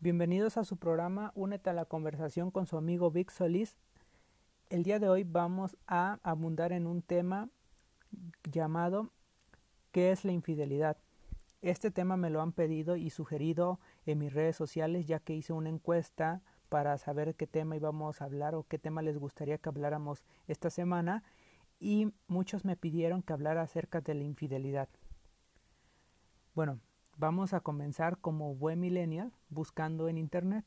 Bienvenidos 0.00 0.56
a 0.58 0.64
su 0.64 0.76
programa 0.76 1.32
Únete 1.34 1.70
a 1.70 1.72
la 1.72 1.84
conversación 1.84 2.52
con 2.52 2.66
su 2.66 2.76
amigo 2.76 3.10
Vic 3.10 3.32
Solís. 3.32 3.76
El 4.70 4.84
día 4.84 5.00
de 5.00 5.08
hoy 5.08 5.24
vamos 5.24 5.76
a 5.88 6.20
abundar 6.22 6.70
en 6.70 6.86
un 6.86 7.02
tema 7.02 7.48
llamado 8.44 9.10
¿Qué 9.90 10.12
es 10.12 10.24
la 10.24 10.30
infidelidad? 10.30 10.98
Este 11.62 11.90
tema 11.90 12.16
me 12.16 12.30
lo 12.30 12.40
han 12.40 12.52
pedido 12.52 12.94
y 12.94 13.10
sugerido 13.10 13.80
en 14.06 14.18
mis 14.18 14.32
redes 14.32 14.54
sociales 14.54 15.08
ya 15.08 15.18
que 15.18 15.34
hice 15.34 15.52
una 15.52 15.68
encuesta 15.68 16.42
para 16.68 16.96
saber 16.98 17.34
qué 17.34 17.48
tema 17.48 17.74
íbamos 17.74 18.22
a 18.22 18.26
hablar 18.26 18.54
o 18.54 18.62
qué 18.62 18.78
tema 18.78 19.02
les 19.02 19.18
gustaría 19.18 19.58
que 19.58 19.68
habláramos 19.68 20.22
esta 20.46 20.70
semana 20.70 21.24
y 21.80 22.12
muchos 22.28 22.64
me 22.64 22.76
pidieron 22.76 23.20
que 23.20 23.32
hablara 23.32 23.62
acerca 23.62 24.00
de 24.00 24.14
la 24.14 24.22
infidelidad. 24.22 24.88
Bueno, 26.54 26.78
vamos 27.18 27.52
a 27.52 27.60
comenzar 27.60 28.18
como 28.18 28.54
buen 28.54 28.80
millennial 28.80 29.32
buscando 29.50 30.08
en 30.08 30.16
internet 30.16 30.64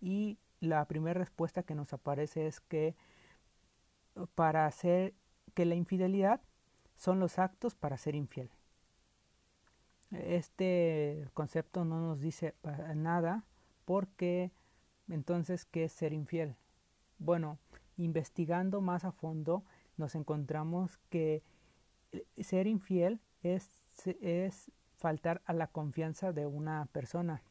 y 0.00 0.38
la 0.60 0.84
primera 0.86 1.18
respuesta 1.18 1.62
que 1.62 1.74
nos 1.74 1.92
aparece 1.92 2.46
es 2.46 2.60
que 2.60 2.96
para 4.34 4.66
hacer 4.66 5.14
que 5.54 5.64
la 5.64 5.74
infidelidad 5.74 6.40
son 6.96 7.20
los 7.20 7.38
actos 7.38 7.74
para 7.74 7.96
ser 7.96 8.14
infiel. 8.14 8.50
Este 10.10 11.28
concepto 11.34 11.84
no 11.84 12.00
nos 12.00 12.20
dice 12.20 12.54
nada 12.94 13.44
porque 13.84 14.52
entonces, 15.08 15.64
¿qué 15.64 15.84
es 15.84 15.92
ser 15.92 16.12
infiel? 16.12 16.56
Bueno, 17.18 17.58
investigando 17.96 18.80
más 18.80 19.04
a 19.04 19.12
fondo 19.12 19.64
nos 19.96 20.14
encontramos 20.14 20.98
que 21.10 21.42
ser 22.38 22.66
infiel 22.66 23.20
es, 23.42 23.82
es 24.20 24.70
faltar 24.96 25.42
a 25.44 25.52
la 25.52 25.66
confianza 25.68 26.32
de 26.32 26.46
una 26.46 26.86
persona. 26.92 27.42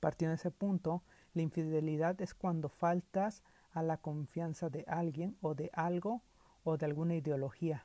Partiendo 0.00 0.30
de 0.30 0.36
ese 0.36 0.50
punto, 0.50 1.02
la 1.34 1.42
infidelidad 1.42 2.20
es 2.20 2.34
cuando 2.34 2.68
faltas 2.68 3.42
a 3.72 3.82
la 3.82 3.96
confianza 3.98 4.70
de 4.70 4.84
alguien 4.88 5.36
o 5.40 5.54
de 5.54 5.70
algo 5.72 6.22
o 6.64 6.76
de 6.76 6.86
alguna 6.86 7.14
ideología 7.14 7.84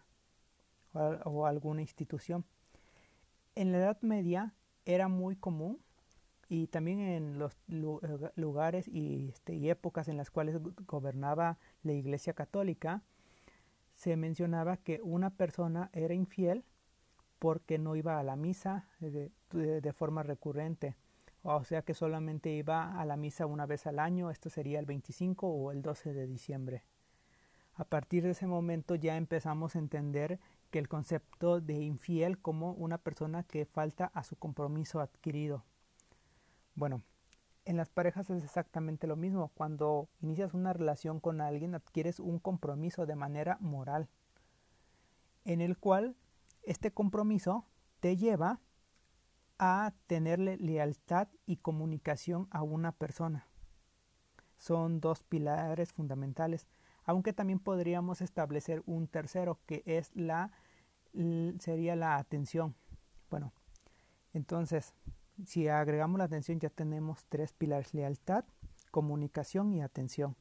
o, 0.94 1.46
alguna 1.46 1.82
institución. 1.82 2.46
En 3.56 3.72
la 3.72 3.80
Edad 3.80 4.02
Media 4.02 4.54
era 4.86 5.08
muy 5.08 5.36
común 5.36 5.80
y 6.50 6.68
también 6.68 7.00
en 7.00 7.40
los 7.40 7.58
lugares 8.36 8.88
y, 8.88 9.30
este, 9.30 9.56
y 9.56 9.70
épocas 9.70 10.08
en 10.08 10.18
las 10.18 10.30
cuales 10.30 10.58
gobernaba 10.86 11.58
la 11.84 11.94
Iglesia 11.94 12.34
Católica, 12.34 13.02
se 13.96 14.16
mencionaba 14.18 14.78
que 14.78 15.00
una 15.02 15.30
persona 15.30 15.90
era 15.94 16.14
infiel 16.14 16.66
porque 17.44 17.78
no 17.78 17.98
iba 17.98 18.20
a 18.20 18.24
la 18.24 18.38
misa 18.38 18.88
de, 19.02 19.30
de, 19.52 19.92
forma 19.92 20.24
recurrente. 20.24 20.96
O 21.42 21.66
sea 21.66 21.82
que 21.82 21.94
solamente 21.94 22.50
iba 22.52 22.98
a 22.98 23.04
la 23.04 23.18
misa 23.18 23.46
una 23.48 23.66
vez 23.66 23.86
al 23.86 24.00
año, 24.00 24.32
esto 24.32 24.50
sería 24.50 24.80
el 24.80 24.86
25 24.86 25.46
o 25.46 25.74
el 25.74 25.82
12 25.82 26.14
de 26.14 26.26
diciembre. 26.26 26.84
A 27.74 27.84
partir 27.84 28.24
de 28.24 28.30
ese 28.30 28.48
momento 28.48 28.96
ya 28.96 29.18
empezamos 29.18 29.76
a 29.76 29.80
entender 29.80 30.40
que 30.72 30.80
el 30.80 30.88
concepto 30.88 31.60
de 31.60 31.82
infiel 31.82 32.40
como 32.40 32.72
una 32.72 32.98
persona 32.98 33.44
que 33.44 33.66
falta 33.66 34.06
a 34.14 34.24
su 34.24 34.38
compromiso 34.38 35.02
adquirido. 35.02 35.66
Bueno, 36.76 37.02
en 37.66 37.76
las 37.76 37.90
parejas 37.90 38.30
es 38.30 38.46
exactamente 38.46 39.06
lo 39.06 39.18
mismo. 39.18 39.52
Cuando 39.54 40.08
inicias 40.22 40.54
una 40.54 40.72
relación 40.72 41.20
con 41.20 41.42
alguien 41.42 41.76
adquieres 41.76 42.22
un 42.22 42.40
compromiso 42.40 43.06
de 43.06 43.18
manera 43.18 43.58
moral, 43.60 44.08
en 45.44 45.60
el 45.60 45.78
cual 45.78 46.16
este 46.64 46.92
compromiso 46.92 47.66
te 48.00 48.18
lleva 48.18 48.60
a 49.60 49.94
tenerle 50.08 50.58
lealtad 50.58 51.28
y 51.46 51.58
comunicación 51.58 52.48
a 52.52 52.64
una 52.64 52.92
persona. 52.92 53.48
Son 54.58 55.00
dos 55.00 55.24
pilares 55.24 55.94
fundamentales, 55.94 56.68
aunque 57.06 57.34
también 57.34 57.60
podríamos 57.60 58.22
establecer 58.22 58.82
un 58.86 59.08
tercero 59.08 59.60
que 59.66 59.84
es 59.86 60.16
la 60.16 60.52
sería 61.60 61.96
la 61.96 62.18
atención. 62.18 62.76
Bueno, 63.30 63.54
entonces, 64.34 64.96
si 65.46 65.68
agregamos 65.68 66.18
la 66.18 66.26
atención 66.26 66.60
ya 66.60 66.70
tenemos 66.70 67.26
tres 67.30 67.54
pilares, 67.54 67.94
lealtad, 67.94 68.46
comunicación 68.92 69.74
y 69.74 69.82
atención. 69.82 70.36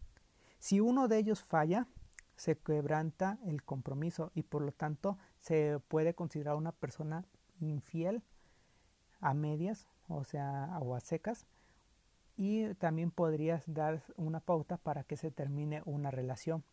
Si 0.59 0.81
uno 0.81 1.09
de 1.09 1.19
ellos 1.19 1.43
falla, 1.43 1.87
se 2.37 2.59
quebranta 2.59 3.39
el 3.45 3.63
compromiso 3.63 4.31
y 4.35 4.43
por 4.43 4.63
lo 4.63 4.73
tanto 4.73 5.19
se 5.41 5.79
puede 5.89 6.15
considerar 6.15 6.57
una 6.57 6.73
persona 6.73 7.25
infiel 7.61 8.23
a 9.21 9.35
medias, 9.35 9.87
o 10.09 10.25
sea, 10.25 10.79
o 10.81 10.95
a 10.95 11.01
secas, 11.01 11.47
y 12.37 12.75
también 12.75 13.11
podrías 13.11 13.63
dar 13.73 14.03
una 14.17 14.41
pauta 14.41 14.77
para 14.77 15.05
que 15.05 15.17
se 15.17 15.31
termine 15.31 15.83
una 15.85 16.11
relación. 16.11 16.65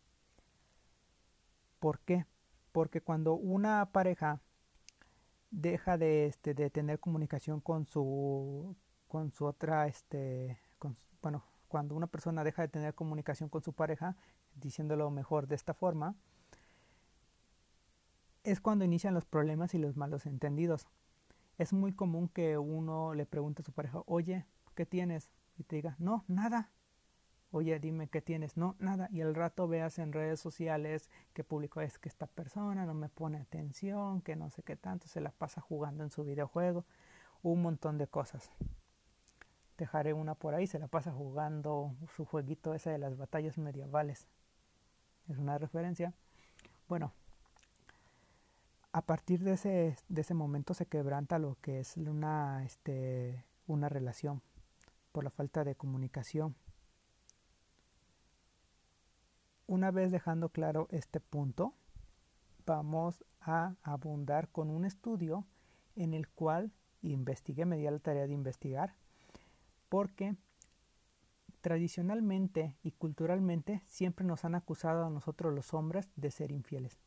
¿Por 1.78 2.00
qué? 2.00 2.26
Porque 2.72 3.00
cuando 3.00 3.34
una 3.34 3.90
pareja 3.92 4.40
deja 5.50 5.96
de, 5.98 6.26
este, 6.26 6.54
de 6.54 6.70
tener 6.70 6.98
comunicación 7.00 7.60
con 7.60 7.86
su, 7.86 8.76
con 9.08 9.32
su 9.32 9.46
otra, 9.46 9.86
este, 9.86 10.58
bueno, 11.22 11.44
cuando 11.70 11.94
una 11.94 12.08
persona 12.08 12.42
deja 12.42 12.62
de 12.62 12.68
tener 12.68 12.94
comunicación 12.94 13.48
con 13.48 13.62
su 13.62 13.72
pareja, 13.72 14.16
diciéndolo 14.56 15.08
mejor 15.10 15.46
de 15.46 15.54
esta 15.54 15.72
forma, 15.72 16.16
es 18.42 18.60
cuando 18.60 18.84
inician 18.84 19.14
los 19.14 19.24
problemas 19.24 19.72
y 19.74 19.78
los 19.78 19.96
malos 19.96 20.26
entendidos. 20.26 20.88
Es 21.58 21.72
muy 21.72 21.92
común 21.92 22.28
que 22.28 22.58
uno 22.58 23.14
le 23.14 23.24
pregunte 23.24 23.62
a 23.62 23.64
su 23.64 23.72
pareja, 23.72 24.02
oye, 24.06 24.46
¿qué 24.74 24.84
tienes? 24.84 25.30
Y 25.58 25.62
te 25.62 25.76
diga, 25.76 25.94
no, 26.00 26.24
nada. 26.26 26.70
Oye, 27.52 27.78
dime 27.78 28.08
qué 28.08 28.20
tienes. 28.20 28.56
No, 28.56 28.74
nada. 28.80 29.08
Y 29.12 29.20
al 29.20 29.36
rato 29.36 29.68
veas 29.68 30.00
en 30.00 30.12
redes 30.12 30.40
sociales 30.40 31.08
que 31.34 31.44
publicó 31.44 31.82
es 31.82 31.98
que 31.98 32.08
esta 32.08 32.26
persona 32.26 32.84
no 32.84 32.94
me 32.94 33.08
pone 33.08 33.38
atención, 33.38 34.22
que 34.22 34.34
no 34.34 34.50
sé 34.50 34.64
qué 34.64 34.74
tanto, 34.74 35.06
se 35.06 35.20
la 35.20 35.30
pasa 35.30 35.60
jugando 35.60 36.02
en 36.02 36.10
su 36.10 36.24
videojuego, 36.24 36.84
un 37.42 37.62
montón 37.62 37.96
de 37.96 38.08
cosas. 38.08 38.50
Dejaré 39.80 40.12
una 40.12 40.34
por 40.34 40.54
ahí, 40.54 40.66
se 40.66 40.78
la 40.78 40.88
pasa 40.88 41.10
jugando 41.10 41.96
su 42.14 42.26
jueguito 42.26 42.74
ese 42.74 42.90
de 42.90 42.98
las 42.98 43.16
batallas 43.16 43.56
medievales. 43.56 44.28
Es 45.26 45.38
una 45.38 45.56
referencia. 45.56 46.12
Bueno, 46.86 47.14
a 48.92 49.00
partir 49.00 49.40
de 49.40 49.54
ese, 49.54 49.96
de 50.06 50.20
ese 50.20 50.34
momento 50.34 50.74
se 50.74 50.84
quebranta 50.84 51.38
lo 51.38 51.56
que 51.62 51.80
es 51.80 51.96
una, 51.96 52.62
este, 52.62 53.46
una 53.68 53.88
relación 53.88 54.42
por 55.12 55.24
la 55.24 55.30
falta 55.30 55.64
de 55.64 55.74
comunicación. 55.74 56.54
Una 59.66 59.90
vez 59.90 60.12
dejando 60.12 60.50
claro 60.50 60.88
este 60.90 61.20
punto, 61.20 61.72
vamos 62.66 63.24
a 63.40 63.76
abundar 63.82 64.50
con 64.50 64.68
un 64.68 64.84
estudio 64.84 65.46
en 65.96 66.12
el 66.12 66.28
cual 66.28 66.70
investigué, 67.00 67.64
me 67.64 67.78
di 67.78 67.84
la 67.84 67.98
tarea 67.98 68.26
de 68.26 68.34
investigar 68.34 68.94
porque 69.90 70.36
tradicionalmente 71.60 72.78
y 72.82 72.92
culturalmente 72.92 73.82
siempre 73.86 74.24
nos 74.24 74.46
han 74.46 74.54
acusado 74.54 75.04
a 75.04 75.10
nosotros 75.10 75.52
los 75.52 75.74
hombres 75.74 76.08
de 76.16 76.30
ser 76.30 76.52
infieles. 76.52 76.98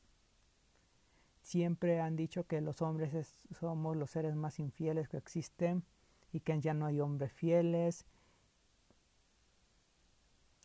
Siempre 1.42 2.00
han 2.00 2.16
dicho 2.16 2.46
que 2.46 2.62
los 2.62 2.82
hombres 2.82 3.48
somos 3.60 3.98
los 3.98 4.12
seres 4.12 4.36
más 4.36 4.60
infieles 4.60 5.10
que 5.10 5.18
existen 5.18 5.84
y 6.32 6.42
que 6.42 6.60
ya 6.62 6.74
no 6.74 6.86
hay 6.86 7.00
hombres 7.02 7.34
fieles. 7.34 8.06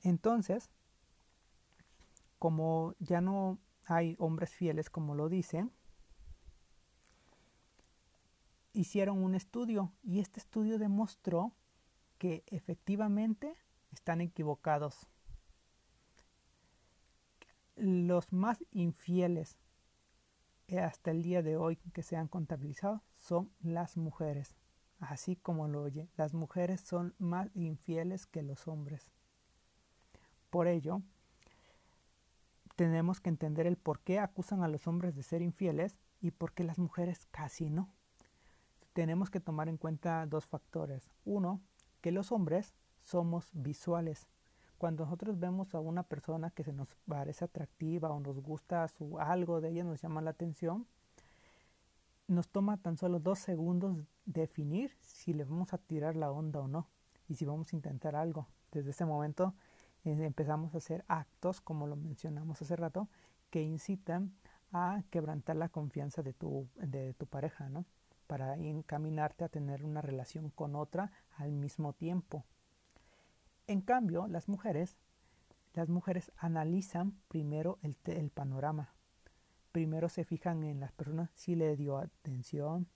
Entonces, 0.03 0.71
como 2.39 2.95
ya 2.99 3.21
no 3.21 3.59
hay 3.87 4.17
hombres 4.19 4.51
fieles 4.51 4.91
como 4.91 5.15
lo 5.15 5.29
dicen, 5.29 5.73
hicieron 8.73 9.23
un 9.23 9.35
estudio 9.35 9.93
y 10.03 10.21
este 10.21 10.41
estudio 10.41 10.79
demostró 10.79 11.53
que 12.19 12.45
efectivamente 12.47 13.57
están 13.91 14.21
equivocados. 14.21 15.09
Los 17.77 18.33
más 18.33 18.65
infieles 18.73 19.57
eh, 20.67 20.81
hasta 20.81 21.11
el 21.13 21.23
día 21.23 21.43
de 21.43 21.57
hoy 21.57 21.77
que 21.95 22.03
se 22.03 22.17
han 22.17 22.29
contabilizado 22.29 23.03
son 23.19 23.51
las 23.61 23.97
mujeres. 23.97 24.55
Así 25.01 25.37
como 25.37 25.69
lo 25.69 25.83
oye, 25.83 26.09
las 26.17 26.35
mujeres 26.35 26.81
son 26.81 27.15
más 27.19 27.49
infieles 27.55 28.27
que 28.27 28.43
los 28.43 28.67
hombres. 28.67 29.13
Por 30.51 30.67
ello, 30.67 31.03
tenemos 32.75 33.21
que 33.21 33.29
entender 33.29 33.67
el 33.67 33.77
por 33.77 34.01
qué 34.01 34.19
acusan 34.19 34.63
a 34.63 34.69
los 34.69 34.87
hombres 34.87 35.15
de 35.15 35.23
ser 35.23 35.43
infieles 35.43 35.97
y 36.21 36.33
por 36.33 36.53
qué 36.53 36.65
las 36.65 36.79
mujeres 36.79 37.27
casi 37.31 37.71
no. 37.71 37.93
Tenemos 38.93 39.31
que 39.31 39.41
tomar 39.41 39.69
en 39.69 39.77
cuenta 39.77 40.27
dos 40.27 40.47
factores. 40.47 41.09
Uno, 41.25 41.61
que 42.01 42.13
los 42.13 42.33
hombres 42.33 42.75
somos 43.03 43.51
visuales. 43.53 44.29
Cuando 44.79 45.05
nosotros 45.05 45.39
vemos 45.39 45.75
a 45.75 45.81
una 45.81 46.05
persona 46.05 46.51
que 46.51 46.63
se 46.63 46.73
nos 46.73 46.89
parece 47.09 47.45
atractiva 47.45 48.11
o 48.11 48.21
nos 48.21 48.41
gusta 48.41 48.87
su, 48.89 49.19
algo 49.19 49.61
de 49.61 49.71
ella, 49.71 49.85
nos 49.85 50.01
llama 50.01 50.21
la 50.21 50.31
atención, 50.31 50.87
nos 52.29 52.49
toma 52.49 52.77
tan 52.77 52.97
solo 52.97 53.19
dos 53.19 53.39
segundos 53.39 53.97
definir 54.27 54.93
si 55.01 55.33
le 55.33 55.45
vamos 55.45 55.73
a 55.73 55.79
tirar 55.79 56.15
la 56.15 56.31
onda 56.31 56.61
o 56.61 56.69
no. 56.69 56.89
y 57.29 57.35
si 57.35 57.45
vamos 57.45 57.73
a 57.73 57.77
intentar 57.77 58.17
algo. 58.17 58.47
Desde 58.73 58.91
ese 58.91 59.05
momento 59.05 59.55
eh, 60.05 60.13
empezamos 60.25 60.75
a 60.75 60.79
hacer 60.79 61.05
actos, 61.09 61.61
como 61.61 61.87
lo 61.87 61.97
mencionamos 61.97 62.63
hace 62.63 62.77
rato, 62.77 63.09
que 63.51 63.63
incitan 63.63 64.33
a 64.73 65.03
quebrantar 65.11 65.57
la 65.57 65.69
confianza 65.69 66.23
de 66.23 66.33
tu, 66.33 66.69
de 66.77 67.15
tu 67.15 67.27
pareja, 67.27 67.69
¿no? 67.69 67.85
Para 68.29 68.57
encaminarte 68.57 69.43
a 69.43 69.49
tener 69.49 69.85
una 69.85 70.03
relación 70.03 70.51
con 70.51 70.77
otra 70.77 71.11
al 71.37 71.51
mismo 71.51 71.95
tiempo. 71.95 72.45
En 73.67 73.81
cambio, 73.81 74.29
las 74.29 74.49
mujeres, 74.49 74.97
las 75.75 75.89
mujeres 75.89 76.31
analizan 76.37 77.19
primero 77.29 77.79
el, 77.83 78.31
panorama. 78.31 78.95
Primero 79.73 80.09
se 80.09 80.25
fijan 80.25 80.63
en 80.63 80.79
las 80.79 80.93
personas 80.93 81.31
si 81.35 81.55
le 81.55 81.75
dio 81.77 81.99
atención, 81.99 82.87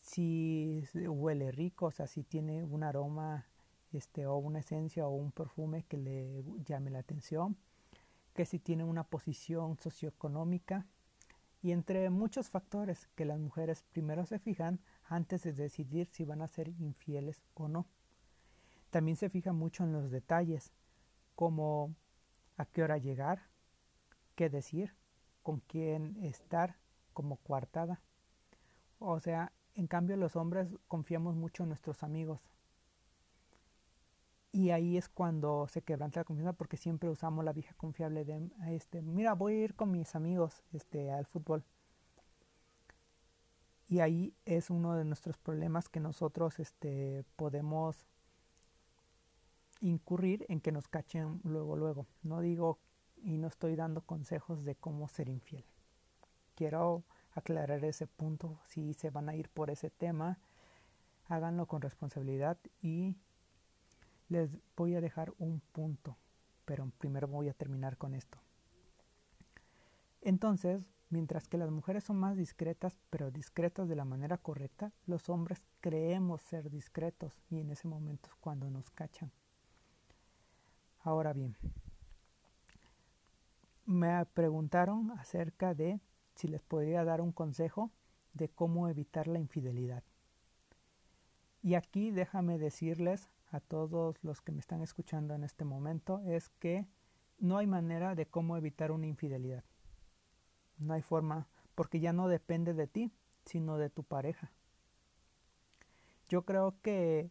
si 0.00 0.84
huele 0.92 1.50
rico, 1.50 1.86
o 1.86 1.90
sea, 1.90 2.06
si 2.06 2.22
tiene 2.22 2.62
un 2.62 2.82
aroma 2.82 3.46
este, 3.92 4.26
o 4.26 4.36
una 4.36 4.58
esencia 4.58 5.06
o 5.06 5.14
un 5.14 5.32
perfume 5.32 5.84
que 5.84 5.98
le 5.98 6.44
llame 6.64 6.90
la 6.90 6.98
atención, 6.98 7.56
que 8.34 8.44
si 8.44 8.58
tiene 8.58 8.84
una 8.84 9.04
posición 9.04 9.78
socioeconómica 9.78 10.86
y 11.66 11.72
entre 11.72 12.10
muchos 12.10 12.48
factores 12.48 13.08
que 13.16 13.24
las 13.24 13.40
mujeres 13.40 13.82
primero 13.90 14.24
se 14.24 14.38
fijan 14.38 14.78
antes 15.08 15.42
de 15.42 15.52
decidir 15.52 16.06
si 16.12 16.24
van 16.24 16.40
a 16.40 16.46
ser 16.46 16.68
infieles 16.68 17.42
o 17.54 17.66
no. 17.66 17.86
También 18.90 19.16
se 19.16 19.28
fija 19.28 19.52
mucho 19.52 19.82
en 19.82 19.92
los 19.92 20.12
detalles, 20.12 20.70
como 21.34 21.92
a 22.56 22.66
qué 22.66 22.84
hora 22.84 22.98
llegar, 22.98 23.48
qué 24.36 24.48
decir, 24.48 24.94
con 25.42 25.58
quién 25.58 26.16
estar 26.22 26.76
como 27.12 27.38
coartada. 27.38 28.00
O 29.00 29.18
sea, 29.18 29.50
en 29.74 29.88
cambio 29.88 30.16
los 30.16 30.36
hombres 30.36 30.68
confiamos 30.86 31.34
mucho 31.34 31.64
en 31.64 31.70
nuestros 31.70 32.04
amigos, 32.04 32.38
y 34.56 34.70
ahí 34.70 34.96
es 34.96 35.10
cuando 35.10 35.68
se 35.68 35.82
quebranta 35.82 36.20
la 36.20 36.24
confianza 36.24 36.54
porque 36.54 36.78
siempre 36.78 37.10
usamos 37.10 37.44
la 37.44 37.52
vieja 37.52 37.74
confiable 37.74 38.24
de 38.24 38.50
este 38.68 39.02
mira 39.02 39.34
voy 39.34 39.52
a 39.52 39.64
ir 39.64 39.74
con 39.74 39.90
mis 39.90 40.14
amigos 40.14 40.62
este 40.72 41.10
al 41.10 41.26
fútbol 41.26 41.62
y 43.86 44.00
ahí 44.00 44.34
es 44.46 44.70
uno 44.70 44.94
de 44.94 45.04
nuestros 45.04 45.36
problemas 45.36 45.90
que 45.90 46.00
nosotros 46.00 46.58
este 46.58 47.24
podemos 47.36 48.06
incurrir 49.80 50.46
en 50.48 50.60
que 50.60 50.72
nos 50.72 50.88
cachen 50.88 51.40
luego 51.44 51.76
luego. 51.76 52.06
No 52.22 52.40
digo 52.40 52.80
y 53.22 53.38
no 53.38 53.46
estoy 53.46 53.76
dando 53.76 54.00
consejos 54.00 54.64
de 54.64 54.74
cómo 54.74 55.06
ser 55.06 55.28
infiel. 55.28 55.64
Quiero 56.56 57.04
aclarar 57.32 57.84
ese 57.84 58.06
punto 58.06 58.58
si 58.66 58.94
se 58.94 59.10
van 59.10 59.28
a 59.28 59.36
ir 59.36 59.50
por 59.50 59.70
ese 59.70 59.90
tema 59.90 60.38
háganlo 61.28 61.66
con 61.66 61.82
responsabilidad 61.82 62.58
y 62.80 63.16
les 64.28 64.50
voy 64.76 64.94
a 64.94 65.00
dejar 65.00 65.32
un 65.38 65.60
punto, 65.72 66.16
pero 66.64 66.90
primero 66.98 67.28
voy 67.28 67.48
a 67.48 67.54
terminar 67.54 67.96
con 67.96 68.14
esto. 68.14 68.38
Entonces, 70.20 70.86
mientras 71.10 71.46
que 71.48 71.58
las 71.58 71.70
mujeres 71.70 72.04
son 72.04 72.16
más 72.16 72.36
discretas, 72.36 72.98
pero 73.10 73.30
discretas 73.30 73.88
de 73.88 73.96
la 73.96 74.04
manera 74.04 74.38
correcta, 74.38 74.92
los 75.06 75.28
hombres 75.28 75.62
creemos 75.80 76.42
ser 76.42 76.70
discretos 76.70 77.40
y 77.48 77.60
en 77.60 77.70
ese 77.70 77.86
momento 77.88 78.28
es 78.28 78.34
cuando 78.36 78.68
nos 78.70 78.90
cachan. 78.90 79.30
Ahora 81.00 81.32
bien, 81.32 81.56
me 83.84 84.26
preguntaron 84.26 85.12
acerca 85.12 85.74
de 85.74 86.00
si 86.34 86.48
les 86.48 86.62
podría 86.62 87.04
dar 87.04 87.20
un 87.20 87.30
consejo 87.30 87.92
de 88.34 88.48
cómo 88.48 88.88
evitar 88.88 89.28
la 89.28 89.38
infidelidad. 89.38 90.02
Y 91.62 91.74
aquí 91.74 92.10
déjame 92.10 92.58
decirles 92.58 93.30
a 93.56 93.60
todos 93.60 94.22
los 94.22 94.42
que 94.42 94.52
me 94.52 94.60
están 94.60 94.82
escuchando 94.82 95.34
en 95.34 95.42
este 95.42 95.64
momento 95.64 96.20
es 96.26 96.50
que 96.50 96.86
no 97.38 97.56
hay 97.56 97.66
manera 97.66 98.14
de 98.14 98.26
cómo 98.26 98.56
evitar 98.56 98.92
una 98.92 99.06
infidelidad. 99.06 99.64
No 100.78 100.92
hay 100.92 101.02
forma, 101.02 101.48
porque 101.74 101.98
ya 102.00 102.12
no 102.12 102.28
depende 102.28 102.74
de 102.74 102.86
ti, 102.86 103.10
sino 103.46 103.78
de 103.78 103.88
tu 103.88 104.04
pareja. 104.04 104.52
Yo 106.28 106.44
creo 106.44 106.80
que, 106.82 107.30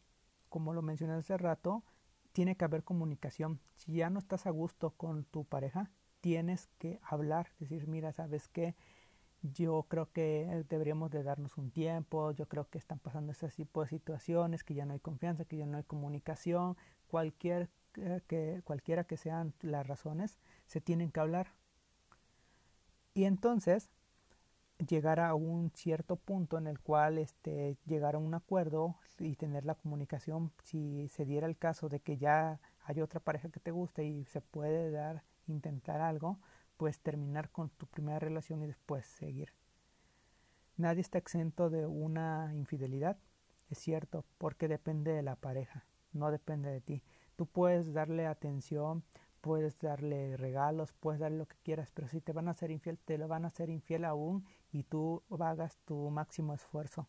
como 0.50 0.74
lo 0.74 0.82
mencioné 0.82 1.14
hace 1.14 1.38
rato, 1.38 1.84
tiene 2.32 2.56
que 2.56 2.66
haber 2.66 2.84
comunicación. 2.84 3.60
Si 3.76 3.94
ya 3.94 4.10
no 4.10 4.20
estás 4.20 4.48
a 4.48 4.50
gusto 4.50 4.92
con 4.92 5.26
tu 5.26 5.46
pareja, 5.46 5.92
tienes 6.22 6.68
que 6.80 7.00
hablar, 7.04 7.50
decir, 7.60 7.88
mira, 7.88 8.14
¿sabes 8.14 8.48
qué? 8.48 8.76
Yo 9.54 9.86
creo 9.90 10.12
que 10.12 10.66
deberíamos 10.70 11.12
de 11.12 11.24
darnos 11.24 11.58
un 11.58 11.72
tiempo, 11.72 12.32
yo 12.32 12.48
creo 12.48 12.70
que 12.70 12.78
están 12.78 13.00
pasando 13.00 13.32
ese 13.32 13.48
tipo 13.50 13.82
de 13.82 13.90
situaciones, 13.90 14.64
que 14.64 14.74
ya 14.74 14.86
no 14.86 14.94
hay 14.94 15.00
confianza, 15.00 15.46
que 15.46 15.58
ya 15.58 15.66
no 15.66 15.78
hay 15.78 15.84
comunicación, 15.84 16.78
cualquier, 17.08 17.70
eh, 17.98 18.22
que, 18.28 18.62
cualquiera 18.64 19.04
que 19.06 19.18
sean 19.18 19.54
las 19.62 19.88
razones, 19.88 20.40
se 20.66 20.82
tienen 20.82 21.12
que 21.12 21.20
hablar. 21.20 21.48
Y 23.14 23.26
entonces 23.26 23.90
llegar 24.78 25.20
a 25.20 25.36
un 25.36 25.72
cierto 25.74 26.18
punto 26.18 26.58
en 26.58 26.68
el 26.68 26.80
cual 26.80 27.18
este, 27.18 27.78
llegar 27.86 28.16
a 28.16 28.18
un 28.18 28.34
acuerdo 28.34 28.96
y 29.20 29.36
tener 29.36 29.66
la 29.66 29.76
comunicación, 29.76 30.52
si 30.64 31.08
se 31.10 31.26
diera 31.26 31.48
el 31.48 31.58
caso 31.58 31.88
de 31.88 32.02
que 32.02 32.18
ya 32.18 32.60
hay 32.84 33.02
otra 33.02 33.20
pareja 33.20 33.50
que 33.50 33.60
te 33.60 33.72
guste 33.72 34.04
y 34.06 34.26
se 34.26 34.42
puede 34.42 34.92
dar, 34.92 35.24
intentar 35.48 36.02
algo, 36.02 36.40
pues 36.78 37.00
terminar 37.00 37.50
con 37.50 37.70
tu 37.70 37.88
primera 37.88 38.20
relación 38.20 38.62
y 38.62 38.68
después 38.68 39.06
seguir. 39.06 39.54
Nadie 40.78 41.02
está 41.02 41.18
exento 41.18 41.70
de 41.70 41.88
una 41.88 42.54
infidelidad, 42.54 43.18
es 43.70 43.78
cierto, 43.78 44.26
porque 44.38 44.68
depende 44.68 45.12
de 45.14 45.22
la 45.22 45.36
pareja, 45.36 45.86
no 46.12 46.32
depende 46.32 46.70
de 46.70 46.82
ti. 46.82 47.04
Tú 47.36 47.46
puedes 47.46 47.94
darle 47.94 48.26
atención, 48.28 49.04
puedes 49.42 49.80
darle 49.80 50.38
regalos, 50.38 50.92
puedes 50.94 51.20
darle 51.22 51.38
lo 51.38 51.48
que 51.48 51.58
quieras, 51.64 51.92
pero 51.94 52.08
si 52.08 52.20
te 52.20 52.34
van 52.34 52.48
a 52.48 52.54
ser 52.54 52.72
infiel, 52.72 52.98
te 52.98 53.18
lo 53.18 53.28
van 53.28 53.46
a 53.46 53.50
hacer 53.50 53.70
infiel 53.70 54.04
aún 54.04 54.44
y 54.72 54.84
tú 54.84 55.24
hagas 55.40 55.78
tu 55.86 56.10
máximo 56.10 56.54
esfuerzo. 56.54 57.08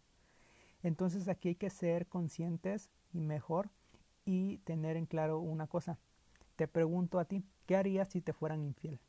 Entonces 0.83 1.29
aquí 1.29 1.49
hay 1.49 1.55
que 1.57 1.71
ser 1.71 2.07
conscientes 2.07 2.91
y 3.13 3.21
mejor 3.21 3.71
y 4.25 4.59
tener 4.59 4.97
en 4.97 5.07
claro 5.07 5.41
una 5.41 5.67
cosa. 5.67 5.99
Te 6.57 6.69
pregunto 6.69 7.19
a 7.19 7.25
ti, 7.25 7.45
¿qué 7.67 7.77
harías 7.77 8.09
si 8.11 8.21
te 8.21 8.33
fueran 8.33 8.63
infiel? 8.63 9.01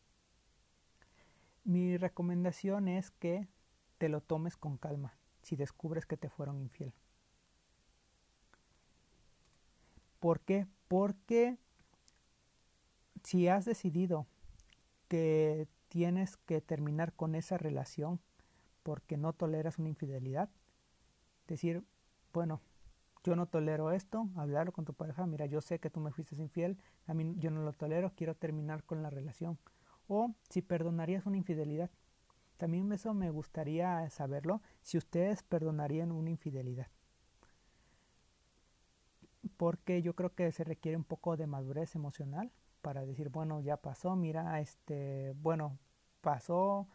Recomendación 1.98 2.88
es 2.88 3.12
que 3.12 3.48
te 3.98 4.10
lo 4.10 4.22
tomes 4.22 4.58
con 4.58 4.78
calma 4.78 5.18
si 5.42 5.56
descubres 5.56 6.06
que 6.06 6.18
te 6.18 6.30
fueron 6.30 6.60
infiel. 6.60 6.94
¿Por 10.20 10.42
qué? 10.42 10.68
Porque 10.88 11.58
si 13.24 13.48
has 13.48 13.66
decidido 13.66 14.28
que 15.08 15.68
tienes 15.88 16.38
que 16.38 16.60
terminar 16.60 17.14
con 17.14 17.36
esa 17.36 17.58
relación 17.58 18.20
porque 18.84 19.18
no 19.18 19.34
toleras 19.34 19.80
una 19.80 19.90
infidelidad, 19.90 20.50
decir, 21.48 21.84
bueno, 22.34 22.62
yo 23.24 23.36
no 23.36 23.48
tolero 23.48 23.92
esto, 23.92 24.30
hablarlo 24.36 24.72
con 24.72 24.86
tu 24.86 24.94
pareja, 24.94 25.26
mira, 25.26 25.46
yo 25.46 25.62
sé 25.62 25.80
que 25.80 25.90
tú 25.90 26.00
me 26.00 26.12
fuiste 26.12 26.36
infiel, 26.36 26.78
a 27.06 27.14
mí 27.14 27.36
yo 27.38 27.52
no 27.52 27.62
lo 27.64 27.74
tolero, 27.74 28.14
quiero 28.16 28.36
terminar 28.36 28.84
con 28.84 29.04
la 29.04 29.10
relación 29.10 29.58
o 30.08 30.34
si 30.50 30.62
perdonarías 30.62 31.26
una 31.26 31.38
infidelidad. 31.38 31.90
También 32.58 32.92
eso 32.92 33.14
me 33.14 33.30
gustaría 33.30 34.10
saberlo, 34.10 34.62
si 34.82 34.98
ustedes 34.98 35.44
perdonarían 35.44 36.12
una 36.12 36.32
infidelidad. 36.32 36.88
Porque 39.58 40.02
yo 40.02 40.16
creo 40.16 40.34
que 40.34 40.52
se 40.52 40.64
requiere 40.64 40.98
un 40.98 41.04
poco 41.04 41.38
de 41.38 41.48
madurez 41.48 41.96
emocional 41.96 42.52
para 42.82 43.06
decir, 43.06 43.30
bueno, 43.30 43.60
ya 43.62 43.78
pasó, 43.78 44.16
mira, 44.16 44.60
este, 44.60 45.34
bueno, 45.38 45.78
pasó, 46.22 46.88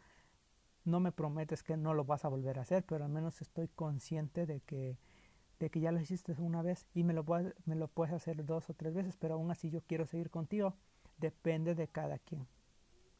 no 0.85 0.99
me 0.99 1.11
prometes 1.11 1.63
que 1.63 1.77
no 1.77 1.93
lo 1.93 2.05
vas 2.05 2.25
a 2.25 2.29
volver 2.29 2.59
a 2.59 2.63
hacer, 2.63 2.83
pero 2.85 3.05
al 3.05 3.11
menos 3.11 3.41
estoy 3.41 3.69
consciente 3.69 4.45
de 4.45 4.59
que, 4.61 4.97
de 5.59 5.69
que 5.69 5.79
ya 5.79 5.91
lo 5.91 5.99
hiciste 5.99 6.33
una 6.39 6.61
vez 6.61 6.87
y 6.93 7.03
me 7.03 7.13
lo, 7.13 7.25
me 7.65 7.75
lo 7.75 7.87
puedes 7.87 8.13
hacer 8.13 8.45
dos 8.45 8.69
o 8.69 8.73
tres 8.73 8.93
veces, 8.93 9.17
pero 9.17 9.35
aún 9.35 9.49
así 9.51 9.69
yo 9.69 9.81
quiero 9.81 10.05
seguir 10.05 10.29
contigo. 10.29 10.75
Depende 11.17 11.73
de 11.75 11.87
cada 11.87 12.19
quien. 12.19 12.47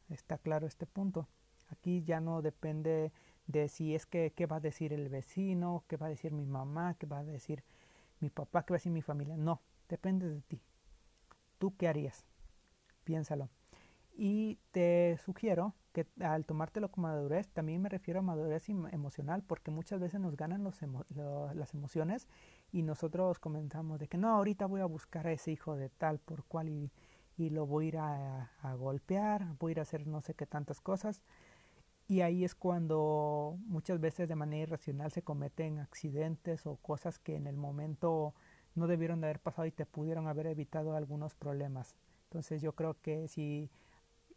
Está 0.09 0.37
claro 0.37 0.67
este 0.67 0.85
punto. 0.85 1.27
Aquí 1.69 2.03
ya 2.03 2.19
no 2.19 2.41
depende 2.41 3.11
de 3.47 3.67
si 3.67 3.95
es 3.95 4.05
que 4.05 4.31
qué 4.35 4.45
va 4.45 4.57
a 4.57 4.61
decir 4.61 4.93
el 4.93 5.09
vecino, 5.09 5.83
qué 5.87 5.97
va 5.97 6.07
a 6.07 6.09
decir 6.09 6.31
mi 6.31 6.45
mamá, 6.45 6.95
qué 6.95 7.05
va 7.05 7.19
a 7.19 7.23
decir 7.23 7.63
mi 8.19 8.29
papá, 8.29 8.63
qué 8.63 8.73
va 8.73 8.75
a 8.75 8.79
decir 8.79 8.91
mi 8.91 9.01
familia. 9.01 9.37
No, 9.37 9.61
depende 9.89 10.29
de 10.29 10.41
ti. 10.41 10.61
¿Tú 11.57 11.75
qué 11.75 11.87
harías? 11.87 12.25
Piénsalo. 13.03 13.49
Y 14.15 14.59
te 14.71 15.17
sugiero 15.17 15.73
que 15.91 16.07
al 16.21 16.45
tomártelo 16.45 16.89
como 16.89 17.07
madurez, 17.07 17.47
también 17.49 17.81
me 17.81 17.89
refiero 17.89 18.19
a 18.19 18.23
madurez 18.23 18.67
emocional, 18.69 19.43
porque 19.43 19.71
muchas 19.71 19.99
veces 19.99 20.19
nos 20.19 20.35
ganan 20.35 20.63
los 20.63 20.79
las 21.55 21.73
emociones 21.73 22.27
y 22.71 22.81
nosotros 22.81 23.39
comentamos 23.39 23.99
de 23.99 24.07
que 24.07 24.17
no, 24.17 24.29
ahorita 24.29 24.65
voy 24.65 24.81
a 24.81 24.85
buscar 24.85 25.27
a 25.27 25.31
ese 25.31 25.51
hijo 25.51 25.75
de 25.75 25.89
tal 25.89 26.19
por 26.19 26.43
cual 26.45 26.69
y 26.69 26.91
y 27.37 27.49
lo 27.49 27.65
voy 27.65 27.85
a 27.85 27.87
ir 27.87 27.97
a, 27.97 28.75
golpear, 28.75 29.55
voy 29.59 29.71
a 29.71 29.73
ir 29.73 29.79
a 29.79 29.83
hacer 29.83 30.07
no 30.07 30.21
sé 30.21 30.33
qué 30.33 30.45
tantas 30.45 30.81
cosas. 30.81 31.21
Y 32.07 32.21
ahí 32.21 32.43
es 32.43 32.53
cuando 32.53 33.57
muchas 33.65 33.99
veces 33.99 34.27
de 34.27 34.35
manera 34.35 34.63
irracional 34.63 35.11
se 35.11 35.21
cometen 35.21 35.79
accidentes 35.79 36.65
o 36.67 36.75
cosas 36.77 37.17
que 37.17 37.35
en 37.35 37.47
el 37.47 37.55
momento 37.55 38.33
no 38.75 38.87
debieron 38.87 39.21
de 39.21 39.27
haber 39.27 39.39
pasado 39.39 39.65
y 39.67 39.71
te 39.71 39.85
pudieron 39.85 40.27
haber 40.27 40.47
evitado 40.47 40.95
algunos 40.95 41.35
problemas. 41.35 41.95
Entonces 42.25 42.61
yo 42.61 42.73
creo 42.73 42.95
que 43.01 43.27
si, 43.27 43.69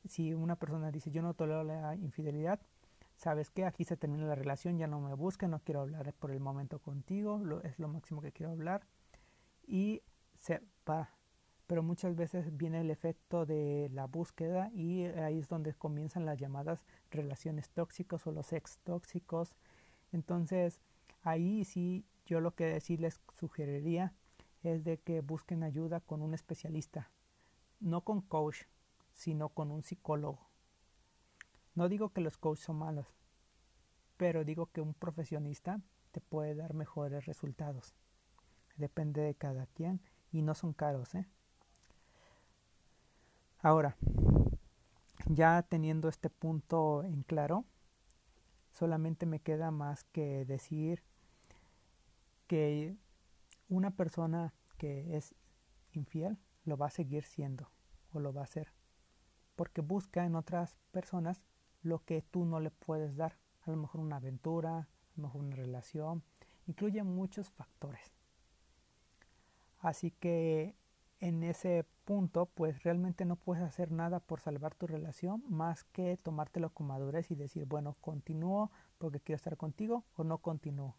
si 0.07 0.33
una 0.33 0.57
persona 0.57 0.91
dice 0.91 1.11
yo 1.11 1.23
no 1.23 1.35
tolero 1.35 1.65
la 1.65 1.97
infidelidad, 1.97 2.61
sabes 3.17 3.51
que 3.51 3.65
aquí 3.65 3.85
se 3.85 3.97
termina 3.97 4.27
la 4.27 4.35
relación, 4.35 4.79
ya 4.79 4.87
no 4.87 5.01
me 5.01 5.15
busques, 5.15 5.49
no 5.49 5.59
quiero 5.61 5.81
hablar 5.81 6.13
por 6.15 6.31
el 6.31 6.41
momento 6.41 6.79
contigo, 6.79 7.43
es 7.65 7.79
lo 7.79 7.89
máximo 7.89 8.21
que 8.21 8.33
quiero 8.33 8.53
hablar 8.53 8.87
y 9.67 10.03
se 10.39 10.63
va. 10.89 11.16
Pero 11.67 11.83
muchas 11.83 12.15
veces 12.15 12.57
viene 12.57 12.81
el 12.81 12.91
efecto 12.91 13.45
de 13.45 13.91
la 13.93 14.07
búsqueda 14.07 14.71
y 14.73 15.05
ahí 15.05 15.39
es 15.39 15.49
donde 15.49 15.75
comienzan 15.75 16.25
las 16.25 16.39
llamadas 16.39 16.85
relaciones 17.11 17.71
tóxicas 17.71 18.27
o 18.27 18.33
los 18.33 18.53
ex 18.53 18.79
tóxicos. 18.85 19.55
Entonces 20.13 20.81
ahí 21.23 21.65
sí 21.65 22.05
yo 22.25 22.41
lo 22.41 22.55
que 22.55 22.81
sí 22.81 22.97
les 22.97 23.21
sugeriría 23.35 24.15
es 24.63 24.85
de 24.85 24.99
que 24.99 25.21
busquen 25.21 25.63
ayuda 25.63 26.01
con 26.01 26.23
un 26.23 26.35
especialista, 26.35 27.11
no 27.81 28.03
con 28.03 28.21
coach, 28.21 28.65
sino 29.13 29.49
con 29.49 29.71
un 29.71 29.83
psicólogo. 29.83 30.51
No 31.75 31.89
digo 31.89 32.11
que 32.11 32.21
los 32.21 32.37
coaches 32.37 32.65
son 32.65 32.77
malos, 32.77 33.07
pero 34.17 34.45
digo 34.45 34.67
que 34.67 34.81
un 34.81 34.95
profesionista 34.95 35.81
te 36.11 36.21
puede 36.21 36.55
dar 36.55 36.75
mejores 36.75 37.27
resultados. 37.27 37.95
Depende 38.77 39.21
de 39.21 39.35
cada 39.35 39.67
quien 39.67 40.01
y 40.33 40.43
no 40.43 40.55
son 40.55 40.73
caros. 40.73 41.15
¿eh? 41.15 41.27
Ahora, 43.59 43.97
ya 45.27 45.63
teniendo 45.63 46.09
este 46.09 46.31
punto 46.31 47.03
en 47.05 47.23
claro, 47.23 47.65
solamente 48.71 49.27
me 49.27 49.41
queda 49.41 49.71
más 49.71 50.05
que 50.05 50.45
decir 50.45 51.03
que 52.47 52.97
una 53.69 53.91
persona 53.91 54.55
que 54.79 55.17
es 55.17 55.35
infiel 55.93 56.39
lo 56.65 56.77
va 56.77 56.87
a 56.87 56.91
seguir 56.91 57.25
siendo 57.25 57.71
o 58.13 58.21
lo 58.21 58.33
va 58.33 58.43
a 58.43 58.45
hacer 58.45 58.73
porque 59.57 59.81
busca 59.81 60.25
en 60.25 60.37
otras 60.37 60.77
personas 60.93 61.43
lo 61.83 62.05
que 62.05 62.23
tú 62.23 62.45
no 62.45 62.61
le 62.61 62.71
puedes 62.71 63.17
dar 63.17 63.39
a 63.63 63.71
lo 63.71 63.77
mejor 63.79 64.01
una 64.01 64.17
aventura 64.17 64.79
a 64.79 64.89
lo 65.17 65.23
mejor 65.25 65.41
una 65.41 65.57
relación 65.57 66.23
incluye 66.67 67.03
muchos 67.03 67.49
factores. 67.51 68.13
Así 69.79 70.11
que 70.11 70.75
en 71.21 71.43
ese 71.43 71.85
punto 72.05 72.47
pues 72.47 72.83
realmente 72.83 73.25
no 73.25 73.37
puedes 73.37 73.63
hacer 73.65 73.91
nada 73.91 74.21
por 74.21 74.41
salvar 74.41 74.75
tu 74.75 74.87
relación 74.87 75.43
más 75.49 75.85
que 75.85 76.17
tomártelo 76.19 76.71
con 76.71 76.87
madurez 76.87 77.31
y 77.31 77.35
decir 77.35 77.65
bueno 77.67 77.97
continúo 78.01 78.71
porque 78.99 79.21
quiero 79.21 79.37
estar 79.37 79.57
contigo 79.57 80.05
o 80.17 80.25
no 80.25 80.39
continúo 80.39 80.97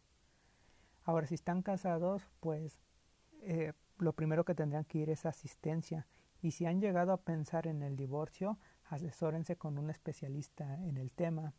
Ahora, 1.07 1.25
si 1.25 1.35
están 1.35 1.61
casados, 1.61 2.21
pues 2.41 2.81
eh, 3.41 3.71
lo 3.97 4.11
primero 4.11 4.43
que 4.43 4.53
tendrían 4.53 4.83
que 4.83 4.97
ir 4.97 5.09
es 5.09 5.25
asistencia. 5.25 6.05
Y 6.41 6.51
si 6.51 6.65
han 6.65 6.81
llegado 6.81 7.13
a 7.13 7.21
pensar 7.21 7.65
en 7.65 7.81
el 7.81 7.95
divorcio, 7.95 8.59
asesórense 8.83 9.55
con 9.55 9.77
un 9.77 9.89
especialista 9.89 10.75
en 10.83 10.97
el 10.97 11.11
tema. 11.11 11.53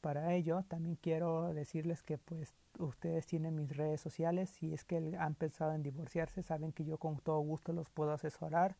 Para 0.00 0.34
ello, 0.34 0.64
también 0.68 0.96
quiero 0.96 1.52
decirles 1.52 2.02
que 2.02 2.18
pues 2.18 2.54
ustedes 2.78 3.26
tienen 3.26 3.56
mis 3.56 3.76
redes 3.76 4.00
sociales. 4.00 4.48
Si 4.50 4.72
es 4.72 4.84
que 4.84 5.16
han 5.18 5.34
pensado 5.34 5.72
en 5.72 5.82
divorciarse, 5.82 6.42
saben 6.42 6.72
que 6.72 6.84
yo 6.84 6.98
con 6.98 7.18
todo 7.18 7.40
gusto 7.40 7.72
los 7.72 7.90
puedo 7.90 8.12
asesorar. 8.12 8.76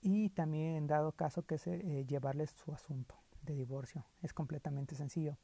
Y 0.00 0.30
también 0.30 0.76
en 0.76 0.86
dado 0.86 1.12
caso 1.12 1.44
que 1.44 1.56
eh, 1.66 2.06
llevarles 2.06 2.50
su 2.50 2.72
asunto 2.72 3.16
de 3.42 3.54
divorcio. 3.54 4.04
Es 4.22 4.32
completamente 4.32 4.94
sencillo. 4.94 5.36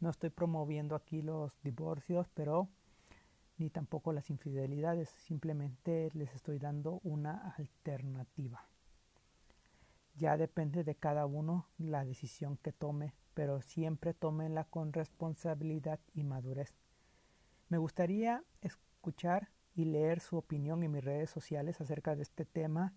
No 0.00 0.10
estoy 0.10 0.30
promoviendo 0.30 0.96
aquí 0.96 1.22
los 1.22 1.56
divorcios, 1.62 2.28
pero 2.34 2.68
ni 3.56 3.70
tampoco 3.70 4.12
las 4.12 4.30
infidelidades. 4.30 5.08
Simplemente 5.08 6.10
les 6.14 6.34
estoy 6.34 6.58
dando 6.58 7.00
una 7.04 7.54
alternativa. 7.56 8.66
Ya 10.16 10.36
depende 10.36 10.84
de 10.84 10.94
cada 10.94 11.24
uno 11.24 11.66
la 11.78 12.04
decisión 12.04 12.58
que 12.58 12.72
tome, 12.72 13.14
pero 13.34 13.60
siempre 13.60 14.14
tómenla 14.14 14.64
con 14.64 14.92
responsabilidad 14.92 16.00
y 16.14 16.24
madurez. 16.24 16.74
Me 17.68 17.78
gustaría 17.78 18.44
escuchar 18.60 19.48
y 19.74 19.86
leer 19.86 20.20
su 20.20 20.36
opinión 20.36 20.82
en 20.82 20.92
mis 20.92 21.04
redes 21.04 21.30
sociales 21.30 21.80
acerca 21.80 22.14
de 22.14 22.22
este 22.22 22.44
tema. 22.44 22.92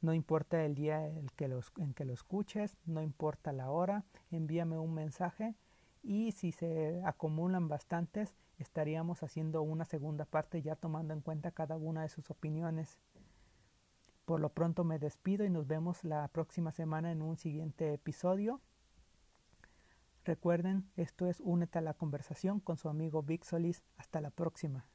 No 0.00 0.14
importa 0.14 0.64
el 0.64 0.74
día 0.74 1.06
en 1.06 1.26
que, 1.36 1.44
en 1.78 1.94
que 1.94 2.04
lo 2.04 2.12
escuches, 2.12 2.76
no 2.84 3.02
importa 3.02 3.52
la 3.52 3.70
hora, 3.70 4.04
envíame 4.30 4.78
un 4.78 4.94
mensaje 4.94 5.54
y 6.02 6.32
si 6.32 6.52
se 6.52 7.02
acumulan 7.04 7.68
bastantes 7.68 8.34
estaríamos 8.58 9.22
haciendo 9.22 9.62
una 9.62 9.84
segunda 9.84 10.26
parte 10.26 10.62
ya 10.62 10.76
tomando 10.76 11.14
en 11.14 11.20
cuenta 11.20 11.50
cada 11.50 11.76
una 11.76 12.02
de 12.02 12.08
sus 12.08 12.30
opiniones. 12.30 12.98
Por 14.26 14.40
lo 14.40 14.50
pronto 14.50 14.84
me 14.84 14.98
despido 14.98 15.44
y 15.44 15.50
nos 15.50 15.66
vemos 15.66 16.04
la 16.04 16.28
próxima 16.28 16.70
semana 16.70 17.10
en 17.10 17.22
un 17.22 17.36
siguiente 17.36 17.94
episodio. 17.94 18.60
Recuerden, 20.30 20.88
esto 20.94 21.26
es 21.26 21.40
Únete 21.40 21.80
a 21.80 21.82
la 21.82 21.94
conversación 21.94 22.60
con 22.60 22.76
su 22.76 22.88
amigo 22.88 23.24
Vic 23.24 23.42
Solís. 23.42 23.82
Hasta 23.96 24.20
la 24.20 24.30
próxima. 24.30 24.86